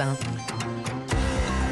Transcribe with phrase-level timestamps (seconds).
[0.00, 0.99] Europe 1.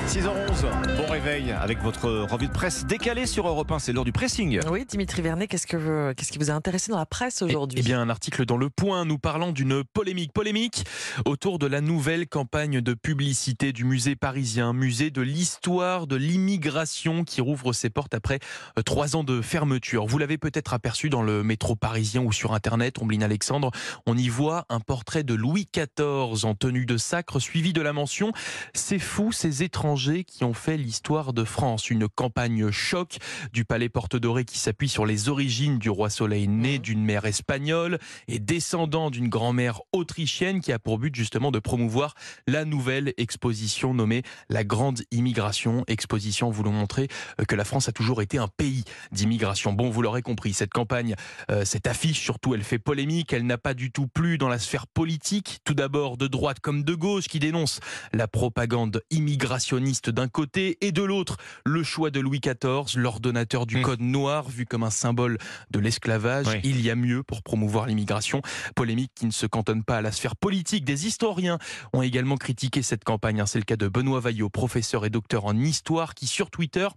[0.09, 4.13] 6h11, bon réveil avec votre revue de presse décalée sur Europe 1, c'est l'heure du
[4.13, 4.59] pressing.
[4.71, 7.83] Oui, Dimitri Vernet, qu'est-ce, que, qu'est-ce qui vous a intéressé dans la presse aujourd'hui Eh
[7.83, 10.33] bien, un article dans Le Point, nous parlons d'une polémique.
[10.33, 10.87] Polémique
[11.27, 17.25] autour de la nouvelle campagne de publicité du musée parisien, musée de l'histoire de l'immigration
[17.25, 18.39] qui rouvre ses portes après
[18.79, 20.07] euh, trois ans de fermeture.
[20.07, 23.73] Vous l'avez peut-être aperçu dans le métro parisien ou sur Internet, Ombline Alexandre,
[24.07, 27.93] on y voit un portrait de Louis XIV en tenue de sacre, suivi de la
[27.93, 28.33] mention
[28.73, 31.91] «C'est fou, ces étrangers qui ont fait l'histoire de France.
[31.91, 33.19] Une campagne choc
[33.53, 36.83] du Palais Porte Dorée qui s'appuie sur les origines du roi Soleil né mmh.
[36.83, 42.15] d'une mère espagnole et descendant d'une grand-mère autrichienne qui a pour but justement de promouvoir
[42.47, 45.83] la nouvelle exposition nommée La Grande Immigration.
[45.89, 47.09] Exposition voulant montrer
[47.41, 49.73] euh, que la France a toujours été un pays d'immigration.
[49.73, 51.17] Bon, vous l'aurez compris, cette campagne,
[51.51, 53.33] euh, cette affiche surtout, elle fait polémique.
[53.33, 55.59] Elle n'a pas du tout plu dans la sphère politique.
[55.65, 57.81] Tout d'abord de droite comme de gauche qui dénonce
[58.13, 63.79] la propagande immigrationniste d'un côté et de l'autre le choix de Louis XIV, l'ordonnateur du
[63.79, 63.83] mmh.
[63.83, 65.39] Code noir, vu comme un symbole
[65.71, 66.47] de l'esclavage.
[66.63, 68.43] Il y a mieux pour promouvoir l'immigration.
[68.75, 70.85] Polémique qui ne se cantonne pas à la sphère politique.
[70.85, 71.59] Des historiens
[71.93, 73.41] ont également critiqué cette campagne.
[73.41, 73.47] Hein.
[73.47, 76.89] C'est le cas de Benoît Vaillot, professeur et docteur en histoire, qui sur Twitter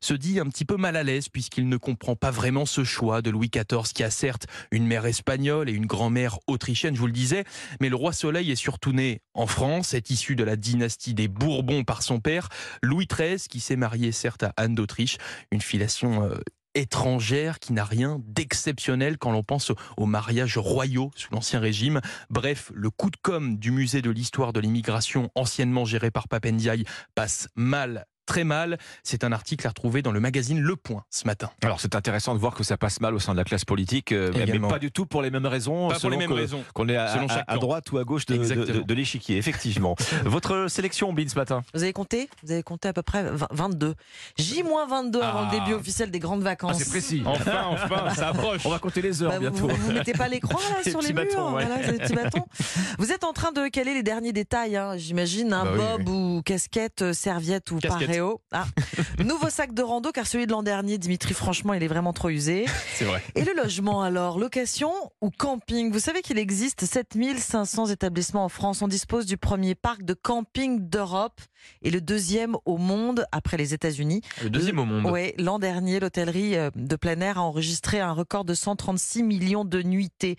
[0.00, 3.22] se dit un petit peu mal à l'aise puisqu'il ne comprend pas vraiment ce choix
[3.22, 7.06] de Louis XIV qui a certes une mère espagnole et une grand-mère autrichienne, je vous
[7.06, 7.44] le disais,
[7.80, 11.28] mais le roi Soleil est surtout né en France, est issu de la dynastie des
[11.28, 12.39] Bourbons par son père
[12.82, 15.18] Louis XIII, qui s'est marié certes à Anne d'Autriche,
[15.50, 16.38] une filiation euh,
[16.74, 22.00] étrangère qui n'a rien d'exceptionnel quand l'on pense aux mariages royaux sous l'Ancien Régime.
[22.28, 26.84] Bref, le coup de com' du musée de l'histoire de l'immigration anciennement géré par Papendiaï
[27.14, 28.78] passe mal très mal.
[29.02, 31.50] C'est un article à retrouver dans le magazine Le Point ce matin.
[31.62, 34.12] Alors c'est intéressant de voir que ça passe mal au sein de la classe politique,
[34.12, 35.88] euh, mais pas du tout pour les mêmes raisons.
[35.88, 36.62] Pas pour les mêmes raisons.
[36.72, 39.96] Qu'on est à, droite ou à gauche de, l'échiquier, effectivement.
[40.24, 42.30] Votre sélection, Bin, ce matin Vous avez compté?
[42.44, 43.96] Vous avez compté à peu près 22.
[44.38, 45.50] J-22 avant le ah.
[45.50, 46.76] début officiel des grandes vacances.
[46.76, 47.22] Ah, c'est précis.
[47.30, 48.60] Enfin, enfin, ça approche.
[48.64, 49.68] On va compter les heures bah, bientôt.
[49.68, 51.58] Vous, ne mettez pas l'écran là sur les, murs,
[52.98, 56.42] Vous êtes en train de caler les derniers détails, hein, j'imagine, un bah bob ou
[56.44, 57.78] casquette, serviette ou
[58.20, 58.40] paréo.
[58.52, 58.66] Ah.
[59.24, 62.28] Nouveau sac de rando, car celui de l'an dernier, Dimitri, franchement, il est vraiment trop
[62.28, 62.66] usé.
[62.94, 63.22] C'est vrai.
[63.34, 65.92] Et le logement, alors, location ou camping?
[65.92, 68.82] Vous savez qu'il existe 7500 établissements en France.
[68.82, 71.40] On dispose du premier parc de camping d'Europe
[71.82, 74.22] et le deuxième au monde après les États-Unis.
[74.42, 78.12] Le deuxième au monde Oui, l'an dernier, l'hôtellerie euh, de plein air a enregistré un
[78.12, 80.32] record de 136 millions de nuitées.
[80.32, 80.36] Et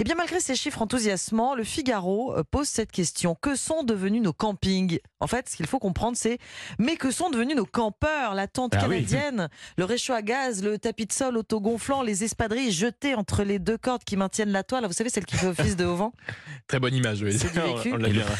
[0.00, 3.34] eh bien, malgré ces chiffres enthousiasmants, le Figaro euh, pose cette question.
[3.34, 4.98] Que sont devenus nos campings?
[5.18, 6.38] En fait, ce qu'il faut comprendre, c'est
[6.78, 10.78] mais que sont devenus nos campeurs, la tente ah canadienne, le réchaud à gaz, le
[10.78, 14.86] tapis de sol autogonflant, les espadrilles jetées entre les deux cordes qui maintiennent la toile.
[14.86, 16.12] Vous savez, celle qui fait office de haut
[16.66, 17.36] Très bonne image, oui.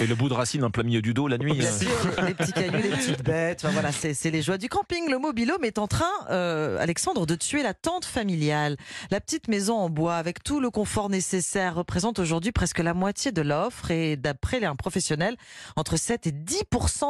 [0.01, 1.55] et, le, bout de racine en plein milieu du dos la nuit.
[1.55, 1.79] Bien hein.
[1.79, 3.65] sûr, les petits cailloux, les petites bêtes.
[3.73, 5.11] voilà, c'est les joies du camping.
[5.11, 8.77] Le mobilhome est en train, euh, Alexandre, de tuer la tente familiale.
[9.11, 13.33] La petite maison en bois avec tout le confort nécessaire représente aujourd'hui presque la moitié
[13.33, 13.91] de l'offre.
[13.91, 15.37] Et d'après un professionnel,
[15.77, 16.65] entre 7 et 10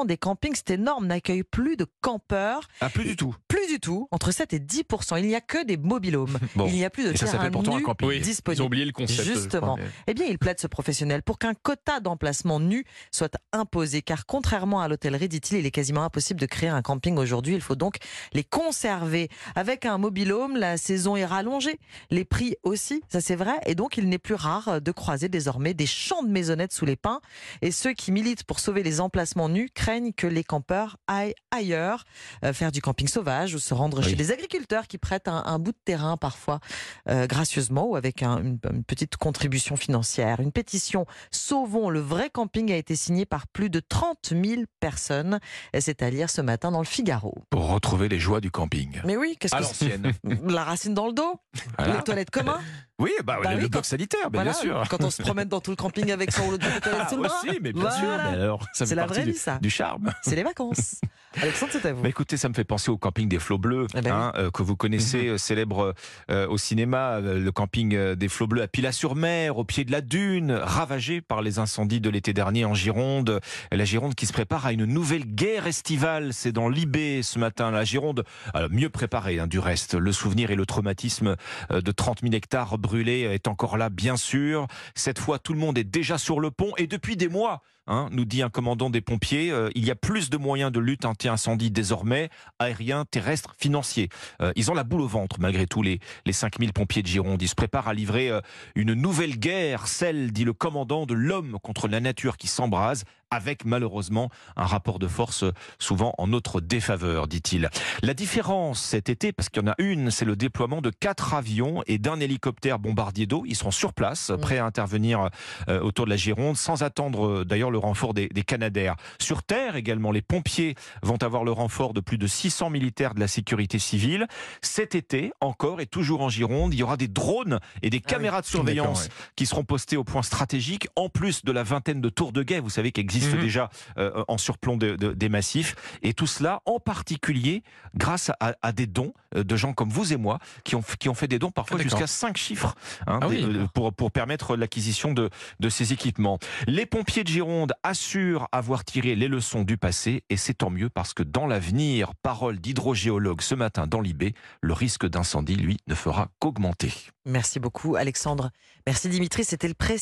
[0.07, 2.69] des campings, c'est énorme, n'accueillent plus de campeurs.
[2.81, 3.35] Ah, plus du tout.
[3.49, 4.09] Plus du tout.
[4.11, 4.85] Entre 7 et 10
[5.19, 6.39] Il n'y a que des mobilhomes.
[6.67, 8.11] Il n'y a plus de ça, ça pourtant un camping.
[8.13, 9.23] Ils ont oublié le concept.
[9.23, 9.79] Justement.
[10.07, 14.81] Eh bien, il plaide ce professionnel pour qu'un quota d'emplacement nu soit imposé, car contrairement
[14.81, 17.55] à l'hôtellerie, dit-il, il est quasiment impossible de créer un camping aujourd'hui.
[17.55, 17.97] Il faut donc
[18.33, 19.29] les conserver.
[19.55, 21.79] Avec un mobilhome, la saison est rallongée,
[22.11, 25.75] les prix aussi, ça c'est vrai, et donc il n'est plus rare de croiser désormais
[25.75, 27.21] des champs de maisonnettes sous les pins.
[27.63, 32.05] Et ceux qui militent pour sauver les emplacements nus craignent que les campeurs aillent ailleurs,
[32.45, 35.73] euh, faire du camping sauvage ou se rendre chez des agriculteurs qui prêtent un, bout
[35.73, 36.61] de terrain parfois
[37.09, 40.41] euh, gracieusement ou avec une, petite contribution financière.
[40.41, 45.39] Une pétition Sauvons le vrai camping a été signée par plus de 30 000 personnes.
[45.79, 47.35] C'est à lire ce matin dans le Figaro.
[47.51, 49.01] Pour retrouver les joies du camping.
[49.05, 50.13] Mais oui, qu'est-ce que l'ancienne.
[50.49, 51.41] La racine dans le dos,
[51.79, 52.55] les toilettes communes.
[53.01, 54.85] Oui, bah, bah le bloc sanitaire, bien sûr.
[54.91, 56.65] Quand on se promène dans tout le camping avec son rouleau de
[57.09, 57.41] sous le bras.
[57.43, 58.09] Aussi, mais bien sûr.
[58.09, 59.59] Mais alors, c'est la vraie vie, ça.
[59.59, 60.13] Du charme.
[60.23, 61.01] C'est les vacances.
[61.41, 62.03] Alexandre, c'est à vous.
[62.03, 64.51] Bah, écoutez, ça me fait penser au camping des Flots Bleus, eh ben hein, euh,
[64.51, 65.29] que vous connaissez, mhm.
[65.29, 65.95] euh, célèbre
[66.29, 70.53] euh, au cinéma, le camping des Flots Bleus à Pilat-sur-Mer, au pied de la dune,
[70.53, 73.41] ravagé par les incendies de l'été dernier en Gironde.
[73.71, 76.33] La Gironde qui se prépare à une nouvelle guerre estivale.
[76.33, 77.71] C'est dans l'Ibé ce matin.
[77.71, 78.25] La Gironde,
[78.71, 79.95] mieux préparée hein, du reste.
[79.95, 81.37] Le souvenir et le traumatisme
[81.71, 84.67] de 30 000 hectares brûlés est encore là, bien sûr.
[84.97, 87.63] Cette fois, tout le monde est déjà sur le pont et depuis des mois.
[87.91, 89.51] Hein, nous dit un commandant des pompiers.
[89.51, 94.09] Euh, il y a plus de moyens de lutte anti-incendie désormais, aériens, terrestres, financiers.
[94.41, 97.43] Euh, ils ont la boule au ventre, malgré tout, les, les 5000 pompiers de Gironde.
[97.43, 98.31] Ils se préparent à livrer
[98.75, 103.65] une nouvelle guerre, celle, dit le commandant, de l'homme contre la nature qui s'embrase avec
[103.65, 105.45] malheureusement un rapport de force
[105.79, 107.71] souvent en notre défaveur, dit-il.
[108.03, 111.35] La différence cet été, parce qu'il y en a une, c'est le déploiement de quatre
[111.35, 113.45] avions et d'un hélicoptère bombardier d'eau.
[113.47, 115.31] Ils seront sur place, prêts à intervenir
[115.69, 118.97] euh, autour de la Gironde, sans attendre euh, d'ailleurs le renfort des, des Canadaires.
[119.19, 123.21] Sur Terre également, les pompiers vont avoir le renfort de plus de 600 militaires de
[123.21, 124.27] la sécurité civile.
[124.63, 128.09] Cet été, encore et toujours en Gironde, il y aura des drones et des ah
[128.11, 132.09] caméras de surveillance qui seront postés au point stratégique, en plus de la vingtaine de
[132.09, 133.43] tours de guet, vous savez, qui existent Mhm.
[133.43, 135.75] déjà euh, en surplomb des massifs.
[136.03, 137.63] Et tout cela, en particulier,
[137.95, 141.15] grâce à, des dons euh, de gens comme vous et moi, qui ont, qui ont
[141.15, 142.75] fait des dons parfois ah, jusqu'à 5 chiffres
[143.07, 146.39] hein, ah euh, pour, pour permettre l'acquisition de, de ces équipements.
[146.67, 150.89] Les pompiers de Gironde assurent avoir tiré les leçons du passé, et c'est tant mieux
[150.89, 155.95] parce que dans l'avenir, parole d'hydrogéologue ce matin dans l'IB, le risque d'incendie, lui, ne
[155.95, 156.93] fera qu'augmenter.
[157.27, 158.51] Merci beaucoup, Alexandre.
[158.87, 159.45] Merci, Dimitri.
[159.45, 159.99] C'était le précis.